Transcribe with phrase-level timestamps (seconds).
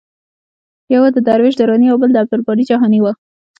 [0.93, 3.05] یو د درویش دراني او بل د عبدالباري جهاني و.